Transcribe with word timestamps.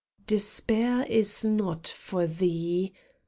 Despair 0.25 1.03
is 1.07 1.45
not 1.45 1.87
for 1.87 2.25
thee 2.25 2.91